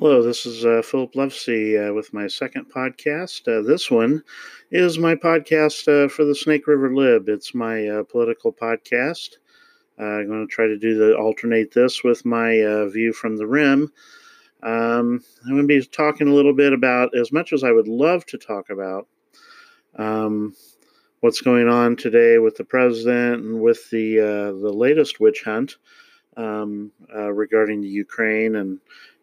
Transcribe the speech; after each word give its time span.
Hello, 0.00 0.22
this 0.22 0.46
is 0.46 0.64
uh, 0.64 0.80
Philip 0.80 1.14
Lovesey 1.14 1.76
uh, 1.76 1.92
with 1.92 2.14
my 2.14 2.28
second 2.28 2.66
podcast. 2.72 3.48
Uh, 3.48 3.66
this 3.66 3.90
one 3.90 4.22
is 4.70 4.96
my 4.96 5.16
podcast 5.16 5.88
uh, 5.88 6.08
for 6.08 6.24
the 6.24 6.36
Snake 6.36 6.68
River 6.68 6.94
Lib. 6.94 7.28
It's 7.28 7.52
my 7.52 7.84
uh, 7.88 8.04
political 8.04 8.52
podcast. 8.52 9.38
Uh, 9.98 10.04
I'm 10.04 10.28
going 10.28 10.46
to 10.46 10.54
try 10.54 10.68
to 10.68 10.78
do 10.78 10.96
the 10.96 11.16
alternate 11.16 11.72
this 11.74 12.04
with 12.04 12.24
my 12.24 12.58
view 12.92 13.12
from 13.12 13.38
the 13.38 13.46
rim. 13.48 13.92
Um, 14.62 15.20
I'm 15.44 15.50
going 15.50 15.66
to 15.66 15.66
be 15.66 15.84
talking 15.84 16.28
a 16.28 16.32
little 16.34 16.54
bit 16.54 16.72
about, 16.72 17.18
as 17.18 17.32
much 17.32 17.52
as 17.52 17.64
I 17.64 17.72
would 17.72 17.88
love 17.88 18.24
to 18.26 18.38
talk 18.38 18.70
about, 18.70 19.08
um, 19.96 20.54
what's 21.22 21.40
going 21.40 21.66
on 21.66 21.96
today 21.96 22.38
with 22.38 22.56
the 22.56 22.62
president 22.62 23.42
and 23.42 23.60
with 23.60 23.90
the 23.90 24.18
the 24.62 24.72
latest 24.72 25.18
witch 25.18 25.42
hunt 25.44 25.76
um, 26.36 26.92
regarding 27.32 27.80
the 27.80 27.88
Ukraine 27.88 28.54
and 28.54 28.78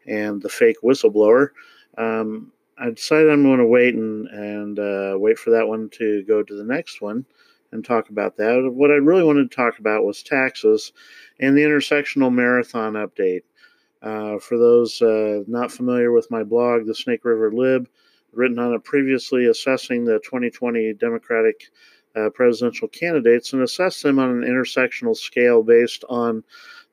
and 0.07 0.41
the 0.41 0.49
fake 0.49 0.77
whistleblower. 0.83 1.49
Um, 1.97 2.51
I 2.77 2.89
decided 2.89 3.29
I'm 3.29 3.43
going 3.43 3.59
to 3.59 3.65
wait 3.65 3.95
and 3.95 4.27
and 4.27 4.79
uh, 4.79 5.15
wait 5.17 5.39
for 5.39 5.51
that 5.51 5.67
one 5.67 5.89
to 5.93 6.23
go 6.23 6.43
to 6.43 6.55
the 6.55 6.63
next 6.63 7.01
one 7.01 7.25
and 7.71 7.83
talk 7.83 8.09
about 8.09 8.37
that. 8.37 8.71
What 8.73 8.91
I 8.91 8.95
really 8.95 9.23
wanted 9.23 9.49
to 9.49 9.55
talk 9.55 9.79
about 9.79 10.05
was 10.05 10.23
taxes 10.23 10.93
and 11.39 11.57
the 11.57 11.63
intersectional 11.63 12.33
marathon 12.33 12.93
update. 12.93 13.41
Uh, 14.01 14.37
for 14.37 14.57
those 14.57 15.01
uh, 15.01 15.41
not 15.47 15.71
familiar 15.71 16.11
with 16.11 16.29
my 16.29 16.43
blog, 16.43 16.85
the 16.85 16.93
Snake 16.93 17.25
River 17.25 17.51
Lib, 17.51 17.87
written 18.33 18.59
on 18.59 18.73
it 18.73 18.83
previously, 18.83 19.47
assessing 19.47 20.05
the 20.05 20.19
2020 20.19 20.93
Democratic 20.93 21.71
uh, 22.15 22.29
presidential 22.29 22.87
candidates 22.87 23.53
and 23.53 23.61
assess 23.61 24.01
them 24.01 24.19
on 24.19 24.29
an 24.29 24.41
intersectional 24.41 25.15
scale 25.15 25.63
based 25.63 26.03
on 26.09 26.43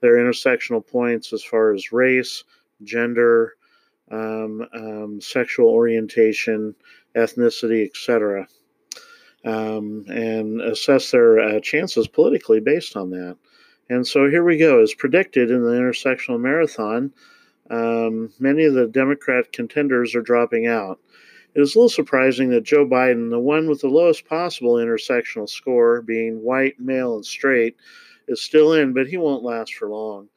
their 0.00 0.14
intersectional 0.14 0.84
points 0.84 1.32
as 1.32 1.44
far 1.44 1.72
as 1.72 1.92
race, 1.92 2.44
gender, 2.84 3.54
um, 4.10 4.66
um, 4.74 5.20
sexual 5.20 5.68
orientation, 5.68 6.74
ethnicity, 7.16 7.86
etc., 7.86 8.46
um, 9.44 10.04
and 10.08 10.60
assess 10.60 11.10
their 11.10 11.40
uh, 11.40 11.60
chances 11.60 12.06
politically 12.06 12.60
based 12.60 12.96
on 12.96 13.10
that. 13.10 13.36
And 13.88 14.06
so 14.06 14.30
here 14.30 14.44
we 14.44 14.56
go. 14.56 14.80
As 14.80 14.94
predicted 14.94 15.50
in 15.50 15.62
the 15.62 15.70
intersectional 15.70 16.40
marathon, 16.40 17.12
um, 17.70 18.30
many 18.38 18.64
of 18.64 18.74
the 18.74 18.86
Democrat 18.86 19.52
contenders 19.52 20.14
are 20.14 20.22
dropping 20.22 20.66
out. 20.66 21.00
It 21.54 21.60
is 21.60 21.74
a 21.74 21.78
little 21.78 21.90
surprising 21.90 22.50
that 22.50 22.64
Joe 22.64 22.86
Biden, 22.86 23.30
the 23.30 23.38
one 23.38 23.68
with 23.68 23.82
the 23.82 23.88
lowest 23.88 24.26
possible 24.26 24.74
intersectional 24.74 25.48
score, 25.48 26.00
being 26.00 26.42
white, 26.42 26.80
male, 26.80 27.16
and 27.16 27.26
straight, 27.26 27.76
is 28.28 28.40
still 28.40 28.72
in, 28.72 28.94
but 28.94 29.08
he 29.08 29.16
won't 29.16 29.42
last 29.42 29.74
for 29.74 29.88
long. 29.88 30.28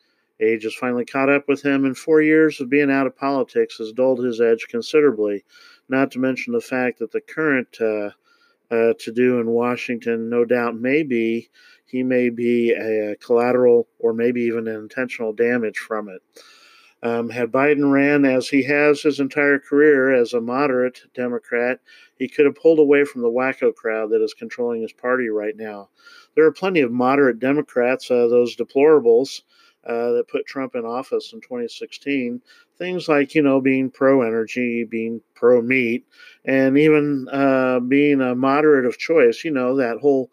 Age 0.41 0.63
has 0.63 0.75
finally 0.75 1.05
caught 1.05 1.29
up 1.29 1.47
with 1.47 1.61
him, 1.61 1.85
and 1.85 1.97
four 1.97 2.21
years 2.21 2.59
of 2.59 2.69
being 2.69 2.91
out 2.91 3.07
of 3.07 3.15
politics 3.15 3.77
has 3.77 3.93
dulled 3.93 4.23
his 4.23 4.41
edge 4.41 4.67
considerably. 4.69 5.45
Not 5.87 6.11
to 6.11 6.19
mention 6.19 6.51
the 6.51 6.61
fact 6.61 6.99
that 6.99 7.11
the 7.11 7.21
current 7.21 7.77
uh, 7.79 8.09
uh, 8.71 8.93
to 8.99 9.11
do 9.13 9.39
in 9.39 9.47
Washington, 9.47 10.29
no 10.29 10.43
doubt, 10.43 10.75
may 10.75 11.03
be 11.03 11.49
he 11.85 12.03
may 12.03 12.29
be 12.29 12.71
a, 12.71 13.15
collateral 13.17 13.87
or 13.99 14.11
maybe 14.13 14.41
even 14.41 14.67
an 14.67 14.75
intentional 14.75 15.31
damage 15.31 15.77
from 15.77 16.09
it. 16.09 16.21
Um, 17.03 17.29
had 17.29 17.51
Biden 17.51 17.91
ran 17.91 18.25
as 18.25 18.49
he 18.49 18.63
has 18.63 19.01
his 19.01 19.19
entire 19.19 19.59
career 19.59 20.11
as 20.11 20.33
a 20.33 20.41
moderate 20.41 21.01
Democrat, 21.13 21.79
he 22.17 22.27
could 22.27 22.45
have 22.45 22.55
pulled 22.55 22.79
away 22.79 23.05
from 23.05 23.21
the 23.21 23.29
wacko 23.29 23.73
crowd 23.73 24.09
that 24.09 24.23
is 24.23 24.33
controlling 24.33 24.81
his 24.81 24.93
party 24.93 25.29
right 25.29 25.55
now. 25.55 25.89
There 26.35 26.45
are 26.45 26.51
plenty 26.51 26.81
of 26.81 26.91
moderate 26.91 27.39
Democrats, 27.39 28.09
uh, 28.09 28.27
those 28.27 28.55
deplorables 28.55 29.41
uh, 29.85 30.11
that 30.11 30.27
put 30.27 30.45
Trump 30.45 30.75
in 30.75 30.85
office 30.85 31.33
in 31.33 31.41
2016. 31.41 32.41
Things 32.77 33.07
like, 33.07 33.35
you 33.35 33.41
know, 33.41 33.61
being 33.61 33.89
pro 33.89 34.21
energy, 34.21 34.83
being 34.83 35.21
pro 35.33 35.61
meat, 35.61 36.05
and 36.45 36.77
even 36.77 37.27
uh, 37.31 37.79
being 37.79 38.21
a 38.21 38.35
moderate 38.35 38.85
of 38.85 38.97
choice, 38.97 39.43
you 39.43 39.51
know, 39.51 39.75
that 39.75 39.99
whole 39.99 40.31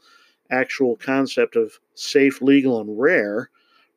actual 0.50 0.96
concept 0.96 1.56
of 1.56 1.78
safe, 1.94 2.42
legal, 2.42 2.80
and 2.80 2.98
rare, 2.98 3.50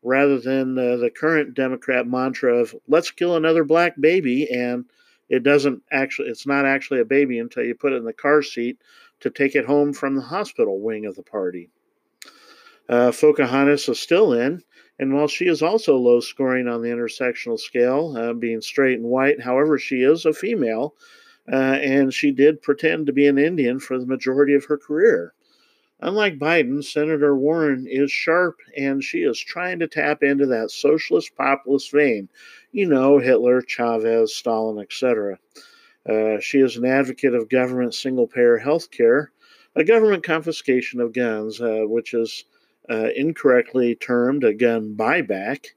rather 0.03 0.39
than 0.39 0.77
uh, 0.77 0.97
the 0.97 1.09
current 1.09 1.53
Democrat 1.53 2.07
mantra 2.07 2.55
of 2.55 2.75
let's 2.87 3.11
kill 3.11 3.35
another 3.35 3.63
black 3.63 3.99
baby 3.99 4.47
and 4.51 4.85
it 5.29 5.41
doesn't 5.41 5.81
actually 5.91 6.29
it's 6.29 6.45
not 6.45 6.65
actually 6.65 6.99
a 6.99 7.05
baby 7.05 7.39
until 7.39 7.63
you 7.63 7.73
put 7.73 7.91
it 7.91 7.97
in 7.97 8.05
the 8.05 8.13
car 8.13 8.43
seat 8.43 8.79
to 9.19 9.29
take 9.29 9.55
it 9.55 9.65
home 9.65 9.93
from 9.93 10.15
the 10.15 10.21
hospital 10.21 10.79
wing 10.79 11.05
of 11.05 11.15
the 11.15 11.23
party. 11.23 11.69
Uh, 12.87 13.11
is 13.11 13.99
still 13.99 14.33
in, 14.33 14.61
and 14.97 15.13
while 15.13 15.27
she 15.27 15.45
is 15.47 15.61
also 15.61 15.97
low 15.97 16.19
scoring 16.19 16.67
on 16.67 16.81
the 16.81 16.89
intersectional 16.89 17.59
scale, 17.59 18.15
uh, 18.17 18.33
being 18.33 18.61
straight 18.61 18.99
and 18.99 19.07
white, 19.07 19.41
however, 19.41 19.77
she 19.77 20.03
is 20.03 20.25
a 20.25 20.33
female, 20.33 20.95
uh, 21.51 21.55
and 21.81 22.13
she 22.13 22.31
did 22.31 22.61
pretend 22.61 23.05
to 23.05 23.13
be 23.13 23.27
an 23.27 23.37
Indian 23.37 23.79
for 23.79 23.99
the 23.99 24.05
majority 24.05 24.53
of 24.53 24.65
her 24.65 24.77
career. 24.77 25.33
Unlike 26.01 26.39
Biden, 26.39 26.83
Senator 26.83 27.35
Warren 27.35 27.87
is 27.87 28.11
sharp 28.11 28.57
and 28.77 29.01
she 29.01 29.19
is 29.19 29.39
trying 29.39 29.79
to 29.79 29.87
tap 29.87 30.23
into 30.23 30.45
that 30.47 30.69
socialist 30.69 31.35
populist 31.35 31.91
vein. 31.91 32.27
You 32.71 32.87
know, 32.87 33.17
Hitler, 33.17 33.61
Chavez, 33.61 34.35
Stalin, 34.35 34.77
etc. 34.77 35.39
Uh, 36.07 36.39
she 36.39 36.59
is 36.59 36.75
an 36.75 36.85
advocate 36.85 37.33
of 37.33 37.49
government 37.49 37.93
single 37.93 38.27
payer 38.27 38.57
health 38.57 38.91
care, 38.91 39.31
a 39.75 39.83
government 39.83 40.23
confiscation 40.23 40.99
of 40.99 41.13
guns, 41.13 41.61
uh, 41.61 41.83
which 41.85 42.13
is 42.13 42.45
uh, 42.89 43.09
incorrectly 43.15 43.95
termed 43.95 44.43
a 44.43 44.53
gun 44.53 44.95
buyback. 44.95 45.67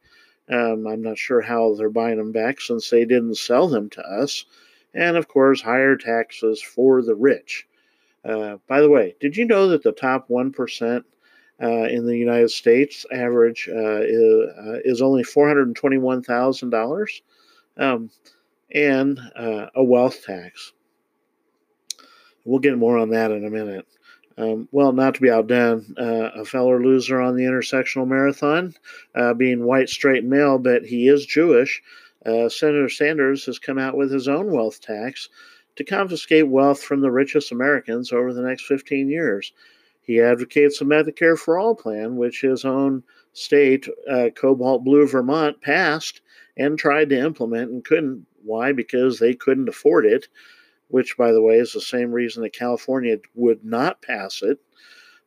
Um, 0.51 0.87
I'm 0.87 1.03
not 1.03 1.19
sure 1.19 1.41
how 1.41 1.75
they're 1.75 1.91
buying 1.91 2.17
them 2.19 2.33
back 2.33 2.61
since 2.61 2.89
they 2.91 3.05
didn't 3.05 3.37
sell 3.37 3.69
them 3.69 3.91
to 3.91 4.03
us. 4.03 4.45
And 4.95 5.17
of 5.17 5.29
course, 5.29 5.61
higher 5.61 5.97
taxes 5.97 6.63
for 6.63 7.03
the 7.03 7.15
rich. 7.15 7.67
Uh, 8.25 8.57
by 8.67 8.81
the 8.81 8.89
way, 8.91 9.15
did 9.21 9.37
you 9.37 9.45
know 9.45 9.69
that 9.69 9.83
the 9.83 9.93
top 9.93 10.29
1% 10.29 11.05
uh, 11.61 11.67
in 11.67 12.07
the 12.07 12.17
United 12.17 12.51
States 12.51 13.05
average 13.13 13.69
uh, 13.71 14.01
is, 14.03 14.49
uh, 14.59 14.79
is, 14.85 15.03
only 15.03 15.23
$421,000? 15.23 17.21
Um, 17.77 18.11
and 18.75 19.21
uh, 19.37 19.67
a 19.75 19.83
wealth 19.83 20.25
tax. 20.25 20.73
We'll 22.45 22.59
get 22.59 22.79
more 22.79 22.99
on 22.99 23.11
that 23.11 23.31
in 23.31 23.45
a 23.45 23.51
minute. 23.51 23.87
Um, 24.39 24.69
well, 24.71 24.93
not 24.93 25.17
to 25.17 25.21
be 25.21 25.31
outdone, 25.31 25.97
uh, 25.99 26.31
a 26.37 26.45
fellow 26.45 26.79
loser 26.79 27.21
on 27.21 27.35
the 27.35 27.43
intersectional 27.43 28.07
marathon, 28.07 28.73
uh, 29.17 29.35
being 29.35 29.65
white, 29.65 29.89
straight 29.89 30.25
male, 30.25 30.59
but 30.59 30.85
he 30.85 31.09
is 31.09 31.27
Jewish. 31.27 31.83
Uh, 32.25 32.49
Senator 32.49 32.89
Sanders 32.89 33.47
has 33.47 33.59
come 33.59 33.79
out 33.79 33.97
with 33.97 34.13
his 34.13 34.29
own 34.29 34.53
wealth 34.53 34.81
tax 34.81 35.29
to 35.75 35.83
confiscate 35.83 36.47
wealth 36.47 36.81
from 36.81 37.01
the 37.01 37.11
richest 37.11 37.51
Americans 37.51 38.13
over 38.13 38.33
the 38.33 38.43
next 38.43 38.67
15 38.67 39.09
years. 39.09 39.53
He 40.03 40.21
advocates 40.21 40.81
a 40.81 40.85
Medicare 40.85 41.37
for 41.37 41.59
All 41.59 41.75
plan, 41.75 42.17
which 42.17 42.41
his 42.41 42.65
own 42.65 43.03
state, 43.33 43.89
uh, 44.09 44.29
Cobalt 44.37 44.85
Blue 44.85 45.07
Vermont, 45.09 45.61
passed 45.61 46.21
and 46.57 46.79
tried 46.79 47.11
to 47.11 47.19
implement 47.19 47.73
and 47.73 47.85
couldn't. 47.85 48.25
Why? 48.45 48.71
Because 48.73 49.19
they 49.19 49.35
couldn't 49.35 49.69
afford 49.69 50.07
it 50.07 50.29
which, 50.89 51.17
by 51.17 51.33
the 51.33 51.43
way, 51.43 51.57
is 51.57 51.73
the 51.73 51.81
same 51.81 52.11
reason 52.11 52.43
that 52.43 52.53
California 52.53 53.19
would 53.35 53.65
not 53.65 54.03
pass 54.03 54.43
it. 54.43 54.59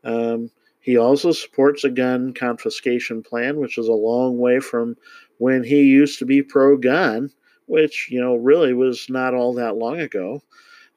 Um, 0.04 0.50
he 0.80 0.98
also 0.98 1.32
supports 1.32 1.84
a 1.84 1.90
gun 1.90 2.34
confiscation 2.34 3.22
plan, 3.22 3.60
which 3.60 3.78
is 3.78 3.88
a 3.88 3.94
long 3.94 4.40
way 4.40 4.60
from 4.60 4.96
when 5.38 5.64
he 5.64 5.84
used 5.84 6.20
to 6.20 6.26
be 6.26 6.42
pro 6.42 6.78
gun, 6.78 7.30
which, 7.68 8.10
you 8.12 8.20
know, 8.20 8.36
really 8.36 8.74
was 8.74 9.08
not 9.08 9.34
all 9.34 9.54
that 9.54 9.78
long 9.78 10.00
ago. 10.00 10.42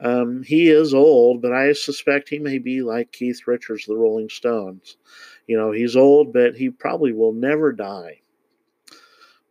Um, 0.01 0.43
he 0.43 0.69
is 0.69 0.93
old, 0.93 1.41
but 1.41 1.53
I 1.53 1.73
suspect 1.73 2.29
he 2.29 2.39
may 2.39 2.59
be 2.59 2.83
like 2.83 3.13
Keith 3.13 3.47
Richards, 3.47 3.87
the 3.87 3.97
Rolling 3.97 4.29
Stones. 4.29 4.97
You 5.47 5.57
know, 5.57 5.71
he's 5.71 5.97
old, 5.97 6.33
but 6.33 6.57
he 6.57 6.71
probably 6.71 7.13
will 7.13 7.33
never 7.33 7.73
die. 7.73 8.21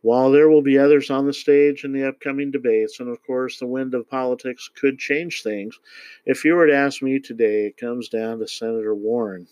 While 0.04 0.32
there 0.32 0.50
will 0.50 0.60
be 0.60 0.76
others 0.76 1.10
on 1.10 1.24
the 1.24 1.32
stage 1.32 1.82
in 1.82 1.92
the 1.92 2.06
upcoming 2.06 2.50
debates, 2.50 3.00
and 3.00 3.08
of 3.08 3.22
course 3.22 3.58
the 3.58 3.66
wind 3.66 3.94
of 3.94 4.06
politics 4.06 4.68
could 4.68 4.98
change 4.98 5.42
things, 5.42 5.80
if 6.26 6.44
you 6.44 6.56
were 6.56 6.66
to 6.66 6.76
ask 6.76 7.00
me 7.00 7.18
today, 7.18 7.64
it 7.64 7.78
comes 7.78 8.10
down 8.10 8.38
to 8.38 8.46
Senator 8.46 8.94
Warren. 8.94 9.46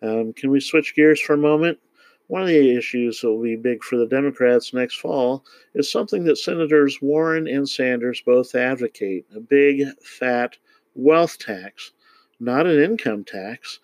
Um, 0.00 0.32
can 0.32 0.52
we 0.52 0.60
switch 0.60 0.94
gears 0.94 1.20
for 1.20 1.32
a 1.32 1.38
moment? 1.38 1.80
One 2.28 2.42
of 2.42 2.46
the 2.46 2.76
issues 2.76 3.20
that 3.20 3.28
will 3.28 3.42
be 3.42 3.56
big 3.56 3.82
for 3.82 3.96
the 3.96 4.06
Democrats 4.06 4.72
next 4.72 5.00
fall 5.00 5.44
is 5.74 5.90
something 5.90 6.22
that 6.26 6.38
Senators 6.38 7.02
Warren 7.02 7.48
and 7.48 7.68
Sanders 7.68 8.22
both 8.24 8.54
advocate 8.54 9.26
a 9.34 9.40
big, 9.40 9.88
fat 10.00 10.56
wealth 10.94 11.36
tax, 11.40 11.90
not 12.38 12.68
an 12.68 12.78
income 12.78 13.24
tax. 13.24 13.80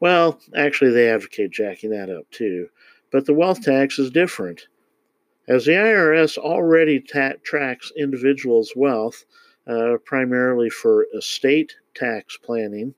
Well, 0.00 0.38
actually, 0.54 0.90
they 0.90 1.08
advocate 1.08 1.50
jacking 1.50 1.92
that 1.92 2.10
up 2.10 2.30
too. 2.30 2.68
But 3.10 3.24
the 3.24 3.32
wealth 3.32 3.62
tax 3.62 3.98
is 3.98 4.10
different. 4.10 4.68
As 5.50 5.64
the 5.64 5.72
IRS 5.72 6.38
already 6.38 7.00
ta- 7.00 7.32
tracks 7.42 7.90
individuals' 7.96 8.74
wealth, 8.76 9.24
uh, 9.66 9.96
primarily 10.04 10.70
for 10.70 11.08
estate 11.12 11.74
tax 11.92 12.36
planning, 12.36 12.94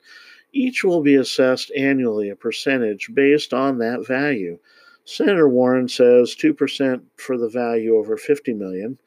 each 0.53 0.85
will 0.85 1.01
be 1.01 1.15
assessed 1.15 1.73
annually 1.75 2.29
a 2.29 2.37
percentage 2.37 3.09
based 3.15 3.55
on 3.55 3.79
that 3.79 4.07
value. 4.07 4.59
Senator 5.07 5.49
Warren 5.49 5.89
says 5.89 6.37
2% 6.37 7.01
for 7.17 7.39
the 7.39 7.49
value 7.49 7.97
over 7.97 8.19
50 8.19 8.53
million. 8.53 8.99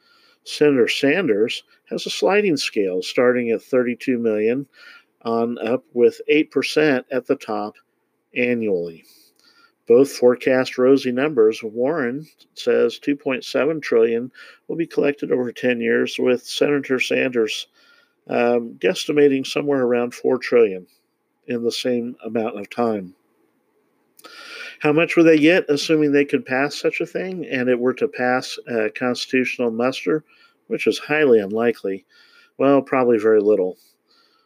Senator 0.44 0.88
Sanders 0.88 1.62
has 1.92 2.08
a 2.08 2.10
sliding 2.10 2.58
scale 2.58 3.04
starting 3.04 3.52
at 3.52 3.62
32 3.62 4.18
million 4.18 4.66
on 5.22 5.60
up 5.60 5.84
with 5.94 6.20
8% 6.28 7.04
at 7.12 7.28
the 7.28 7.36
top 7.36 7.76
annually. 8.36 9.06
Both 9.88 10.14
forecast 10.14 10.78
rosy 10.78 11.12
numbers. 11.12 11.62
Warren 11.62 12.28
says 12.56 13.00
2.7 13.00 13.82
trillion 13.82 14.32
will 14.68 14.76
be 14.76 14.88
collected 14.88 15.32
over 15.32 15.52
10 15.52 15.80
years, 15.80 16.18
with 16.18 16.44
Senator 16.44 17.00
Sanders 17.00 17.68
um, 18.28 18.76
guesstimating 18.80 19.46
somewhere 19.46 19.84
around 19.84 20.14
4 20.16 20.40
trillion 20.40 20.88
in 21.48 21.64
the 21.64 21.72
same 21.72 22.16
amount 22.24 22.60
of 22.60 22.70
time. 22.70 23.14
How 24.80 24.92
much 24.92 25.16
would 25.16 25.26
they 25.26 25.38
get, 25.38 25.70
assuming 25.70 26.12
they 26.12 26.26
could 26.26 26.46
pass 26.46 26.76
such 26.76 27.00
a 27.00 27.06
thing 27.06 27.46
and 27.46 27.70
it 27.70 27.80
were 27.80 27.94
to 27.94 28.08
pass 28.08 28.58
a 28.68 28.90
constitutional 28.90 29.72
muster, 29.72 30.24
which 30.68 30.88
is 30.88 30.98
highly 30.98 31.40
unlikely? 31.40 32.06
Well, 32.58 32.82
probably 32.82 33.18
very 33.18 33.42
little. 33.42 33.78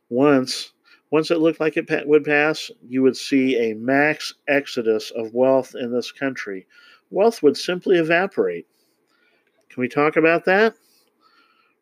Once, 0.10 0.74
once 1.12 1.32
it 1.32 1.40
looked 1.40 1.60
like 1.60 1.78
it 1.78 2.08
would 2.08 2.24
pass, 2.24 2.70
you 2.88 3.02
would 3.02 3.18
see 3.18 3.58
a 3.58 3.76
mass 3.76 4.34
exodus 4.48 5.12
of 5.12 5.34
wealth 5.34 5.76
in 5.76 5.92
this 5.92 6.12
country. 6.12 6.68
Wealth 7.10 7.42
would 7.42 7.58
simply 7.58 7.98
evaporate. 7.98 8.68
Can 9.70 9.82
we 9.82 9.88
talk 9.88 10.16
about 10.16 10.46
that? 10.46 10.76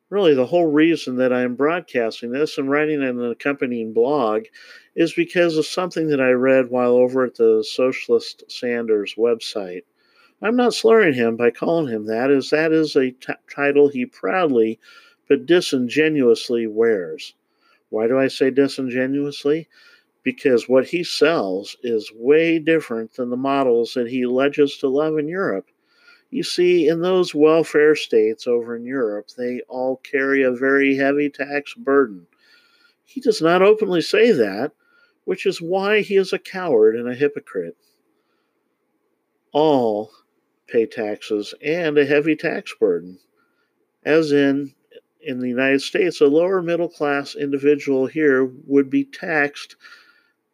really 0.10 0.34
the 0.34 0.46
whole 0.46 0.68
reason 0.68 1.18
that 1.18 1.34
I'm 1.34 1.56
broadcasting 1.56 2.32
this 2.32 2.58
and 2.58 2.70
writing 2.70 3.04
an 3.04 3.24
accompanying 3.30 3.94
blog 3.94 4.44
is 4.96 5.14
because 5.14 5.58
of 5.58 5.66
something 5.66 6.08
that 6.08 6.22
I 6.22 6.30
read 6.30 6.70
while 6.70 6.94
over 6.94 7.26
at 7.26 7.36
the 7.36 7.64
Socialist 7.68 8.44
Sanders 8.48 9.16
website. 9.18 9.84
I'm 10.42 10.56
not 10.56 10.74
slurring 10.74 11.14
him 11.14 11.36
by 11.36 11.52
calling 11.52 11.92
him 11.92 12.06
that, 12.06 12.32
as 12.32 12.52
that 12.52 12.72
is 12.72 12.96
a 12.96 13.12
t- 13.12 13.34
title 13.54 13.90
he 13.90 14.06
proudly 14.06 14.80
but 15.28 15.46
disingenuously 15.46 16.68
wears. 16.68 17.34
Why 17.90 18.08
do 18.08 18.18
I 18.20 18.28
say 18.28 18.50
disingenuously? 18.50 19.68
Because 20.24 20.68
what 20.68 20.88
he 20.88 21.04
sells 21.04 21.78
is 21.84 22.12
way 22.14 22.60
different 22.60 23.14
than 23.14 23.30
the 23.30 23.38
models 23.38 23.94
that 23.94 24.10
he 24.10 24.24
alleges 24.24 24.78
to 24.78 24.90
love 24.90 25.18
in 25.18 25.28
Europe. 25.28 25.68
You 26.30 26.44
see, 26.44 26.90
in 26.90 27.02
those 27.02 27.34
welfare 27.34 27.96
states 27.96 28.48
over 28.48 28.76
in 28.76 28.86
Europe, 28.86 29.30
they 29.38 29.62
all 29.70 29.98
carry 29.98 30.44
a 30.44 30.52
very 30.52 30.96
heavy 30.96 31.30
tax 31.30 31.74
burden. 31.74 32.28
He 33.06 33.22
does 33.22 33.42
not 33.42 33.62
openly 33.62 34.02
say 34.02 34.32
that, 34.34 34.74
which 35.24 35.46
is 35.46 35.62
why 35.62 36.02
he 36.02 36.18
is 36.18 36.34
a 36.34 36.40
coward 36.40 36.98
and 36.98 37.08
a 37.08 37.16
hypocrite. 37.16 37.78
All 39.54 40.12
pay 40.68 40.86
taxes 40.86 41.54
and 41.64 41.98
a 41.98 42.06
heavy 42.06 42.36
tax 42.36 42.76
burden. 42.78 43.20
As 44.04 44.34
in, 44.34 44.74
in 45.28 45.40
the 45.40 45.50
United 45.50 45.82
States, 45.82 46.22
a 46.22 46.26
lower 46.26 46.62
middle 46.62 46.88
class 46.88 47.36
individual 47.36 48.08
here 48.08 48.46
would 48.66 48.90
be 48.90 49.04
taxed 49.04 49.76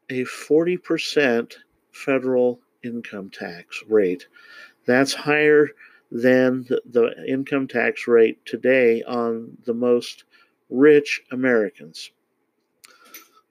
a 0.10 0.24
40% 0.24 1.54
federal 1.92 2.60
income 2.84 3.30
tax 3.30 3.84
rate. 3.88 4.28
That's 4.86 5.14
higher 5.14 5.70
than 6.12 6.64
the, 6.64 7.14
income 7.28 7.68
tax 7.68 8.08
rate 8.08 8.44
today 8.46 9.04
on 9.04 9.58
the 9.66 9.75
most 9.75 10.24
rich 10.70 11.22
Americans. 11.31 12.12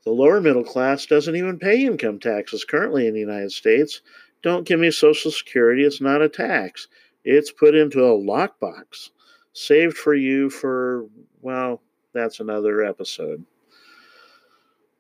The 0.05 0.11
lower 0.11 0.41
middle 0.41 0.65
class 0.65 1.07
doesn't 1.07 1.37
even 1.37 1.61
pay 1.61 1.87
income 1.87 2.19
taxes 2.19 2.65
currently 2.65 3.07
in 3.07 3.15
the 3.15 3.21
United 3.21 3.53
States. 3.53 4.01
Don't 4.43 4.67
give 4.67 4.81
me 4.81 4.91
Social 4.91 5.31
Security, 5.31 5.85
it's 5.85 6.01
not 6.01 6.21
a 6.21 6.29
tax. 6.29 6.89
It's 7.25 7.53
put 7.53 7.77
into 7.77 8.01
a 8.01 8.19
lockbox, 8.19 9.11
saved 9.53 9.97
for 9.97 10.15
you 10.15 10.51
for, 10.51 11.07
well, 11.41 11.83
that's 12.13 12.41
another 12.41 12.83
episode. 12.83 13.45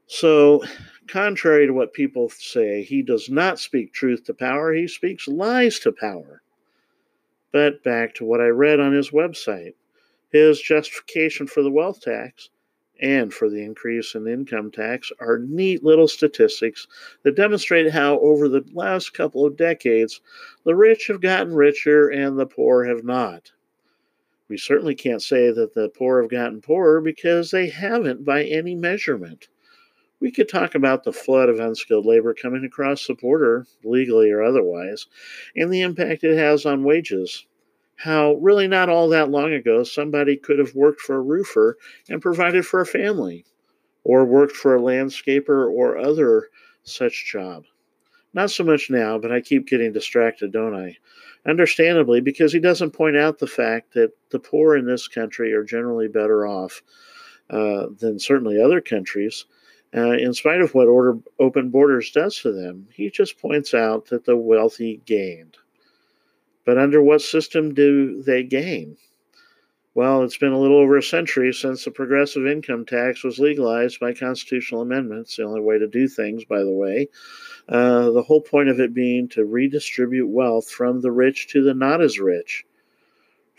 So, 0.06 0.62
contrary 1.08 1.66
to 1.66 1.72
what 1.72 1.94
people 1.94 2.28
say, 2.28 2.82
he 2.82 3.02
does 3.02 3.30
not 3.30 3.58
speak 3.58 3.92
truth 3.92 4.24
to 4.24 4.34
power, 4.34 4.72
he 4.72 4.86
speaks 4.86 5.26
lies 5.26 5.78
to 5.80 5.92
power. 5.92 6.42
But 7.52 7.82
back 7.82 8.14
to 8.14 8.24
what 8.24 8.40
I 8.40 8.48
read 8.48 8.80
on 8.80 8.92
his 8.92 9.10
website 9.10 9.74
his 10.32 10.60
justification 10.60 11.46
for 11.46 11.62
the 11.62 11.70
wealth 11.70 12.00
tax 12.00 12.48
and 13.00 13.32
for 13.34 13.50
the 13.50 13.62
increase 13.62 14.14
in 14.14 14.26
income 14.26 14.70
tax 14.70 15.12
are 15.20 15.38
neat 15.38 15.84
little 15.84 16.08
statistics 16.08 16.86
that 17.22 17.36
demonstrate 17.36 17.90
how, 17.90 18.18
over 18.20 18.48
the 18.48 18.64
last 18.72 19.12
couple 19.12 19.44
of 19.44 19.56
decades, 19.56 20.20
the 20.64 20.74
rich 20.74 21.08
have 21.08 21.20
gotten 21.20 21.54
richer 21.54 22.08
and 22.08 22.38
the 22.38 22.46
poor 22.46 22.84
have 22.84 23.04
not. 23.04 23.52
We 24.52 24.58
certainly 24.58 24.94
can't 24.94 25.22
say 25.22 25.50
that 25.50 25.72
the 25.72 25.88
poor 25.88 26.20
have 26.20 26.30
gotten 26.30 26.60
poorer 26.60 27.00
because 27.00 27.50
they 27.50 27.70
haven't 27.70 28.22
by 28.22 28.44
any 28.44 28.74
measurement. 28.74 29.48
We 30.20 30.30
could 30.30 30.46
talk 30.46 30.74
about 30.74 31.04
the 31.04 31.12
flood 31.14 31.48
of 31.48 31.58
unskilled 31.58 32.04
labor 32.04 32.34
coming 32.34 32.62
across 32.62 33.06
the 33.06 33.14
border, 33.14 33.66
legally 33.82 34.30
or 34.30 34.42
otherwise, 34.42 35.06
and 35.56 35.72
the 35.72 35.80
impact 35.80 36.22
it 36.22 36.36
has 36.36 36.66
on 36.66 36.84
wages. 36.84 37.46
How, 37.96 38.34
really, 38.34 38.68
not 38.68 38.90
all 38.90 39.08
that 39.08 39.30
long 39.30 39.54
ago, 39.54 39.84
somebody 39.84 40.36
could 40.36 40.58
have 40.58 40.74
worked 40.74 41.00
for 41.00 41.16
a 41.16 41.22
roofer 41.22 41.78
and 42.10 42.20
provided 42.20 42.66
for 42.66 42.82
a 42.82 42.86
family, 42.86 43.46
or 44.04 44.26
worked 44.26 44.54
for 44.54 44.76
a 44.76 44.82
landscaper 44.82 45.66
or 45.66 45.96
other 45.96 46.50
such 46.82 47.24
job. 47.32 47.64
Not 48.34 48.50
so 48.50 48.64
much 48.64 48.90
now, 48.90 49.16
but 49.16 49.32
I 49.32 49.40
keep 49.40 49.66
getting 49.66 49.94
distracted, 49.94 50.52
don't 50.52 50.76
I? 50.76 50.98
Understandably, 51.44 52.20
because 52.20 52.52
he 52.52 52.60
doesn't 52.60 52.92
point 52.92 53.16
out 53.16 53.38
the 53.38 53.46
fact 53.46 53.94
that 53.94 54.12
the 54.30 54.38
poor 54.38 54.76
in 54.76 54.86
this 54.86 55.08
country 55.08 55.52
are 55.52 55.64
generally 55.64 56.06
better 56.06 56.46
off 56.46 56.82
uh, 57.50 57.86
than 57.98 58.18
certainly 58.18 58.60
other 58.60 58.80
countries 58.80 59.44
uh, 59.94 60.12
in 60.12 60.32
spite 60.32 60.60
of 60.60 60.74
what 60.74 60.88
order, 60.88 61.18
open 61.38 61.68
borders 61.68 62.10
does 62.10 62.38
to 62.40 62.52
them, 62.52 62.88
he 62.92 63.10
just 63.10 63.38
points 63.38 63.74
out 63.74 64.06
that 64.06 64.24
the 64.24 64.36
wealthy 64.36 65.02
gained. 65.04 65.58
But 66.64 66.78
under 66.78 67.02
what 67.02 67.20
system 67.20 67.74
do 67.74 68.22
they 68.22 68.42
gain? 68.42 68.96
Well, 69.94 70.22
it's 70.22 70.38
been 70.38 70.52
a 70.52 70.58
little 70.58 70.78
over 70.78 70.96
a 70.96 71.02
century 71.02 71.52
since 71.52 71.84
the 71.84 71.90
progressive 71.90 72.46
income 72.46 72.86
tax 72.86 73.22
was 73.22 73.38
legalized 73.38 74.00
by 74.00 74.14
constitutional 74.14 74.82
amendments. 74.82 75.36
The 75.36 75.44
only 75.44 75.60
way 75.60 75.78
to 75.78 75.86
do 75.86 76.08
things, 76.08 76.44
by 76.44 76.62
the 76.62 76.72
way. 76.72 77.08
Uh, 77.68 78.10
the 78.10 78.22
whole 78.22 78.40
point 78.40 78.68
of 78.70 78.80
it 78.80 78.94
being 78.94 79.28
to 79.30 79.44
redistribute 79.44 80.28
wealth 80.28 80.70
from 80.70 81.00
the 81.00 81.12
rich 81.12 81.48
to 81.48 81.62
the 81.62 81.74
not 81.74 82.00
as 82.00 82.18
rich 82.18 82.64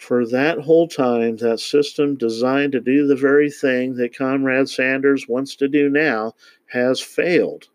for 0.03 0.25
that 0.27 0.59
whole 0.59 0.87
time, 0.87 1.37
that 1.37 1.59
system 1.59 2.15
designed 2.15 2.73
to 2.73 2.81
do 2.81 3.07
the 3.07 3.15
very 3.15 3.49
thing 3.49 3.95
that 3.95 4.15
Comrade 4.15 4.67
Sanders 4.67 5.27
wants 5.29 5.55
to 5.55 5.67
do 5.67 5.89
now 5.89 6.33
has 6.67 6.99
failed. 6.99 7.69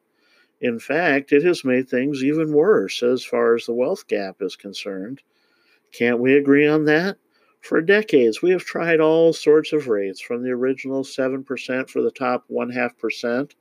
In 0.60 0.78
fact, 0.78 1.32
it 1.32 1.42
has 1.44 1.64
made 1.64 1.88
things 1.88 2.22
even 2.22 2.52
worse 2.52 3.02
as 3.02 3.24
far 3.24 3.54
as 3.54 3.64
the 3.66 3.72
wealth 3.72 4.06
gap 4.08 4.42
is 4.42 4.56
concerned. 4.56 5.22
Can't 5.92 6.18
we 6.18 6.36
agree 6.36 6.66
on 6.66 6.84
that? 6.86 7.16
For 7.60 7.80
decades, 7.80 8.40
we 8.40 8.50
have 8.50 8.64
tried 8.64 9.00
all 9.00 9.32
sorts 9.32 9.72
of 9.72 9.88
rates, 9.88 10.20
from 10.20 10.42
the 10.42 10.50
original 10.50 11.02
7% 11.02 11.90
for 11.90 12.02
the 12.02 12.10
top 12.10 12.44
1.5%, 12.50 13.52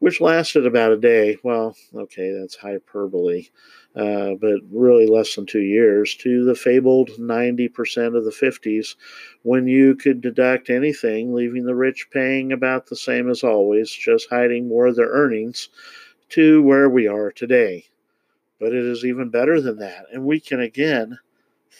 which 0.00 0.20
lasted 0.20 0.66
about 0.66 0.92
a 0.92 0.96
day. 0.96 1.38
Well, 1.42 1.76
okay, 1.94 2.32
that's 2.32 2.56
hyperbole 2.56 3.46
uh, 3.94 4.34
but 4.40 4.60
really 4.70 5.06
less 5.06 5.34
than 5.34 5.44
two 5.44 5.60
years, 5.60 6.14
to 6.14 6.44
the 6.44 6.54
fabled 6.54 7.10
90% 7.18 8.16
of 8.16 8.24
the 8.24 8.30
50s, 8.30 8.96
when 9.42 9.66
you 9.66 9.94
could 9.94 10.20
deduct 10.20 10.70
anything, 10.70 11.34
leaving 11.34 11.64
the 11.64 11.74
rich 11.74 12.08
paying 12.10 12.52
about 12.52 12.86
the 12.86 12.96
same 12.96 13.28
as 13.28 13.44
always, 13.44 13.90
just 13.90 14.30
hiding 14.30 14.66
more 14.66 14.86
of 14.86 14.96
their 14.96 15.10
earnings, 15.10 15.68
to 16.30 16.62
where 16.62 16.88
we 16.88 17.06
are 17.06 17.30
today. 17.30 17.84
But 18.58 18.72
it 18.72 18.84
is 18.84 19.04
even 19.04 19.28
better 19.28 19.60
than 19.60 19.78
that, 19.78 20.06
and 20.12 20.24
we 20.24 20.40
can 20.40 20.60
again 20.60 21.18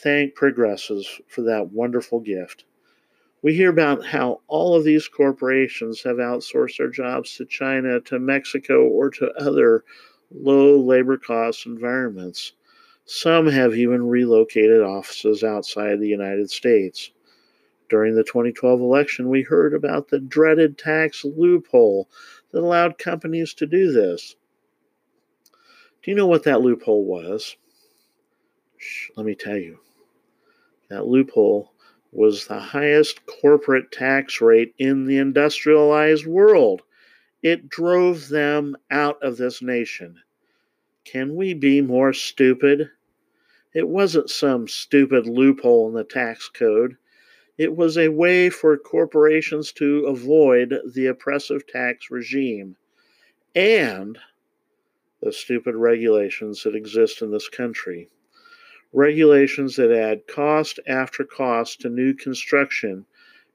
thank 0.01 0.35
progressives 0.35 1.21
for 1.27 1.41
that 1.43 1.71
wonderful 1.71 2.19
gift. 2.19 2.65
We 3.41 3.53
hear 3.53 3.69
about 3.69 4.05
how 4.05 4.41
all 4.47 4.75
of 4.75 4.85
these 4.85 5.07
corporations 5.07 6.01
have 6.03 6.17
outsourced 6.17 6.77
their 6.77 6.89
jobs 6.89 7.35
to 7.37 7.45
China, 7.45 7.99
to 8.01 8.19
Mexico, 8.19 8.87
or 8.87 9.09
to 9.11 9.31
other 9.33 9.83
low 10.31 10.79
labor 10.79 11.17
cost 11.17 11.65
environments. 11.65 12.53
Some 13.05 13.47
have 13.47 13.75
even 13.75 14.07
relocated 14.07 14.81
offices 14.81 15.43
outside 15.43 15.99
the 15.99 16.07
United 16.07 16.49
States. 16.49 17.11
During 17.89 18.15
the 18.15 18.23
2012 18.23 18.79
election, 18.79 19.29
we 19.29 19.41
heard 19.41 19.73
about 19.73 20.07
the 20.07 20.19
dreaded 20.19 20.77
tax 20.77 21.25
loophole 21.25 22.09
that 22.51 22.59
allowed 22.63 22.97
companies 22.97 23.53
to 23.55 23.67
do 23.67 23.91
this. 23.91 24.37
Do 26.01 26.11
you 26.11 26.15
know 26.15 26.27
what 26.27 26.43
that 26.43 26.61
loophole 26.61 27.03
was? 27.05 27.57
Let 29.15 29.25
me 29.25 29.35
tell 29.35 29.57
you. 29.57 29.79
That 30.89 31.05
loophole 31.05 31.73
was 32.11 32.45
the 32.45 32.59
highest 32.59 33.25
corporate 33.25 33.91
tax 33.91 34.41
rate 34.41 34.75
in 34.77 35.05
the 35.05 35.17
industrialized 35.17 36.25
world. 36.25 36.83
It 37.41 37.69
drove 37.69 38.29
them 38.29 38.77
out 38.91 39.21
of 39.23 39.37
this 39.37 39.61
nation. 39.61 40.19
Can 41.05 41.35
we 41.35 41.53
be 41.53 41.81
more 41.81 42.13
stupid? 42.13 42.89
It 43.73 43.87
wasn't 43.87 44.29
some 44.29 44.67
stupid 44.67 45.27
loophole 45.27 45.87
in 45.87 45.95
the 45.95 46.03
tax 46.03 46.47
code. 46.47 46.95
It 47.57 47.75
was 47.75 47.97
a 47.97 48.09
way 48.09 48.49
for 48.49 48.77
corporations 48.77 49.71
to 49.73 50.05
avoid 50.05 50.75
the 50.93 51.07
oppressive 51.07 51.67
tax 51.67 52.11
regime 52.11 52.75
and 53.55 54.17
the 55.21 55.31
stupid 55.31 55.75
regulations 55.75 56.63
that 56.63 56.75
exist 56.75 57.21
in 57.21 57.31
this 57.31 57.49
country. 57.49 58.09
Regulations 58.93 59.75
that 59.75 59.91
add 59.91 60.27
cost 60.27 60.79
after 60.87 61.23
cost 61.23 61.81
to 61.81 61.89
new 61.89 62.13
construction 62.13 63.05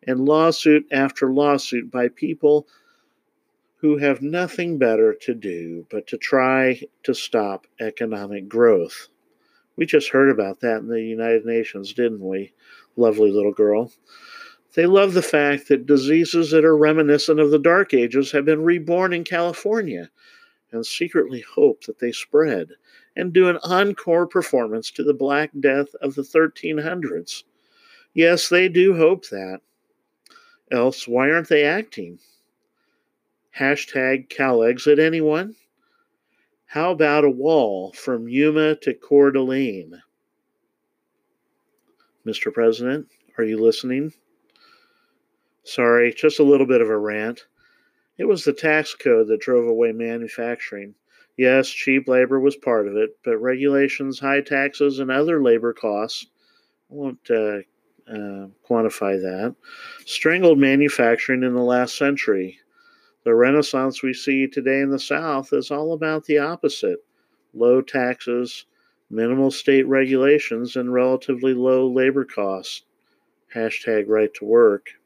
and 0.05 0.25
lawsuit 0.25 0.87
after 0.91 1.33
lawsuit 1.33 1.91
by 1.91 2.09
people 2.09 2.67
who 3.77 3.99
have 3.99 4.21
nothing 4.21 4.79
better 4.79 5.15
to 5.15 5.35
do 5.35 5.87
but 5.91 6.07
to 6.09 6.17
try 6.17 6.81
to 7.05 7.15
stop 7.15 7.67
economic 7.81 8.49
growth. 8.49 9.09
We 9.77 9.87
just 9.87 10.09
heard 10.09 10.29
about 10.29 10.59
that 10.61 10.79
in 10.79 10.89
the 10.89 11.03
United 11.03 11.45
Nations, 11.45 11.93
didn't 11.93 12.21
we? 12.21 12.53
Lovely 12.97 13.31
little 13.31 13.53
girl. 13.53 13.93
They 14.75 14.87
love 14.87 15.15
the 15.15 15.23
fact 15.23 15.69
that 15.69 15.87
diseases 15.87 16.51
that 16.51 16.65
are 16.65 16.77
reminiscent 16.77 17.39
of 17.39 17.53
the 17.53 17.61
Dark 17.61 17.95
Ages 17.95 18.33
have 18.33 18.45
been 18.45 18.65
reborn 18.65 19.13
in 19.13 19.23
California 19.23 20.11
and 20.73 20.85
secretly 20.85 21.41
hope 21.41 21.85
that 21.85 22.01
they 22.01 22.13
spread 22.13 22.71
and 23.19 23.33
do 23.33 23.49
an 23.49 23.59
encore 23.65 24.29
performance 24.29 24.93
to 24.93 25.03
the 25.03 25.13
Black 25.13 25.51
Death 25.59 25.89
of 26.01 26.15
the 26.15 26.23
1300s. 26.23 27.43
Yes, 28.15 28.49
they 28.49 28.69
do 28.69 28.97
hope 28.97 29.29
that. 29.29 29.61
Else, 30.71 31.09
why 31.09 31.31
aren't 31.31 31.49
they 31.49 31.65
acting? 31.65 32.21
Hashtag 33.59 34.29
CalExit, 34.29 35.01
anyone? 35.01 35.57
How 36.67 36.93
about 36.93 37.25
a 37.25 37.31
wall 37.31 37.93
from 37.95 38.29
Yuma 38.29 38.77
to 38.77 38.95
Coeur 38.95 39.33
d'Alene? 39.33 40.01
Mr. 42.25 42.55
President, 42.55 43.09
are 43.37 43.45
you 43.45 43.59
listening? 43.59 44.13
Sorry, 45.65 46.15
just 46.15 46.39
a 46.39 46.45
little 46.45 46.67
bit 46.67 46.81
of 46.81 46.89
a 46.89 46.97
rant. 46.97 47.47
It 48.17 48.27
was 48.27 48.45
the 48.45 48.53
tax 48.53 48.95
code 48.95 49.27
that 49.29 49.41
drove 49.41 49.67
away 49.67 49.91
manufacturing. 49.93 50.95
Yes, 51.39 51.71
cheap 51.71 52.09
labor 52.09 52.41
was 52.41 52.57
part 52.57 52.89
of 52.89 52.97
it, 52.97 53.17
but 53.25 53.39
regulations, 53.39 54.19
high 54.19 54.41
taxes, 54.41 54.99
and 54.99 55.11
other 55.11 55.41
labor 55.41 55.73
costs 55.73 56.27
I 56.91 56.95
won't 56.95 57.31
uh, 57.31 57.61
uh, 58.09 58.49
quantify 58.69 59.21
that 59.23 59.55
strangled 60.05 60.59
manufacturing 60.59 61.45
in 61.45 61.55
the 61.55 61.63
last 61.63 61.97
century. 61.97 62.59
The 63.25 63.35
renaissance 63.35 64.03
we 64.03 64.15
see 64.15 64.49
today 64.49 64.81
in 64.81 64.91
the 64.91 64.99
South 64.99 65.53
is 65.53 65.71
all 65.71 65.93
about 65.93 66.25
the 66.25 66.39
opposite 66.39 67.05
low 67.55 67.83
taxes, 67.83 68.67
minimal 69.09 69.53
state 69.53 69.87
regulations, 69.87 70.77
and 70.77 70.93
relatively 70.93 71.55
low 71.55 71.89
labor 71.89 72.25
costs. 72.25 72.85
Hashtag 73.55 74.09
right 74.09 74.35
to 74.35 74.45
work. 74.45 74.98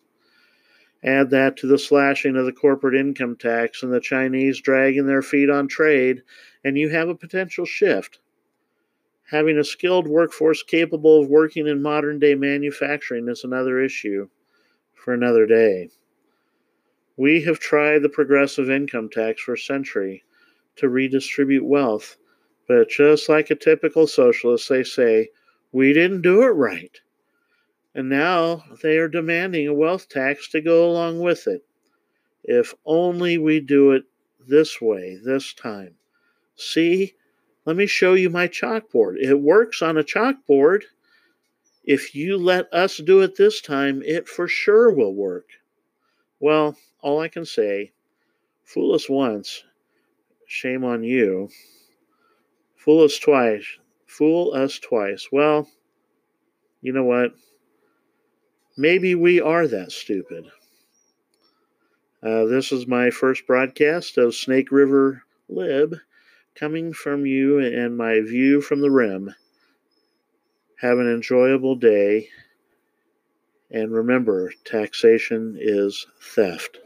Add 1.05 1.31
that 1.31 1.57
to 1.59 1.67
the 1.67 1.79
slashing 1.79 2.37
of 2.37 2.45
the 2.45 2.53
corporate 2.53 2.95
income 2.95 3.37
tax 3.37 3.83
and 3.83 3.93
the 3.93 4.01
Chinese 4.01 4.61
dragging 4.61 5.07
their 5.07 5.23
feet 5.23 5.51
on 5.51 5.67
trade, 5.67 6.23
and 6.65 6.79
you 6.79 6.91
have 6.91 7.09
a 7.09 7.15
potential 7.15 7.65
shift. 7.65 8.21
Having 9.31 9.59
a 9.59 9.65
skilled 9.65 10.07
workforce 10.07 10.63
capable 10.63 11.23
of 11.23 11.29
working 11.29 11.67
in 11.67 11.83
modern 11.83 12.19
day 12.19 12.35
manufacturing 12.35 13.29
is 13.29 13.43
another 13.43 13.81
issue 13.81 14.29
for 14.95 15.13
another 15.13 15.47
day. 15.47 15.89
We 17.17 17.43
have 17.43 17.59
tried 17.59 18.03
the 18.03 18.09
progressive 18.09 18.71
income 18.71 19.09
tax 19.11 19.43
for 19.43 19.55
a 19.55 19.59
century 19.59 20.23
to 20.77 20.89
redistribute 20.89 21.65
wealth, 21.65 22.17
but 22.69 22.89
just 22.89 23.29
like 23.29 23.51
a 23.51 23.55
typical 23.55 24.07
socialist, 24.07 24.69
they 24.69 24.85
say, 24.85 25.31
we 25.73 25.93
didn't 25.93 26.23
do 26.23 26.43
it 26.43 26.51
right. 26.51 27.01
And 27.95 28.09
now 28.09 28.65
they 28.83 28.97
are 28.99 29.09
demanding 29.09 29.69
a 29.69 29.75
wealth 29.75 30.09
tax 30.09 30.49
to 30.51 30.61
go 30.61 30.89
along 30.89 31.21
with 31.21 31.47
it. 31.47 31.65
If 32.45 32.75
only 32.85 33.39
we 33.39 33.61
do 33.61 33.93
it 33.93 34.05
this 34.49 34.81
way, 34.81 35.19
this 35.23 35.53
time. 35.53 35.95
See, 36.57 37.15
let 37.65 37.77
me 37.77 37.87
show 37.87 38.15
you 38.15 38.31
my 38.31 38.49
chalkboard. 38.49 39.17
It 39.21 39.35
works 39.35 39.83
on 39.83 39.99
a 39.99 40.03
chalkboard. 40.03 40.83
If 41.85 42.15
you 42.15 42.39
let 42.39 42.73
us 42.73 42.97
do 42.97 43.21
it 43.21 43.37
this 43.37 43.61
time, 43.61 44.03
it 44.05 44.29
for 44.29 44.49
sure 44.49 44.93
will 44.93 45.15
work. 45.15 45.51
Well, 46.41 46.77
all 47.01 47.21
I 47.21 47.29
can 47.29 47.45
say 47.45 47.93
fool 48.65 48.95
us 48.95 49.09
once, 49.09 49.65
shame 50.47 50.85
on 50.85 51.05
you. 51.05 51.49
Fool 52.77 53.05
us 53.05 53.19
twice, 53.19 53.65
fool 54.07 54.53
us 54.55 54.79
twice. 54.79 55.29
Well, 55.31 55.69
you 56.81 56.93
know 56.93 57.05
what? 57.05 57.35
Maybe 58.77 59.15
we 59.15 59.41
are 59.41 59.67
that 59.67 59.93
stupid. 59.93 60.47
Uh, 62.23 62.45
this 62.45 62.73
is 62.73 62.87
my 62.87 63.11
first 63.11 63.47
broadcast 63.47 64.17
of 64.17 64.35
Snake 64.35 64.73
River 64.73 65.25
Lib 65.49 65.97
coming 66.55 66.93
from 66.93 67.27
you 67.27 67.59
and 67.59 67.97
my 67.97 68.21
view 68.21 68.61
from 68.61 68.81
the 68.81 68.91
rim. 68.91 69.35
Have 70.81 70.99
an 70.99 71.13
enjoyable 71.13 71.77
day. 71.77 72.29
And 73.71 73.93
remember, 73.93 74.53
taxation 74.65 75.57
is 75.61 76.07
theft. 76.21 76.79